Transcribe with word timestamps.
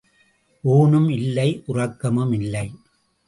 ஊணும் 0.63 1.09
இல்லை 1.09 1.63
உறக்கமும் 1.65 2.31
இல்லை. 2.31 2.65